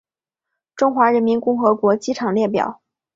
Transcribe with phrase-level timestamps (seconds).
[0.75, 2.81] 中华人民共和国机场列表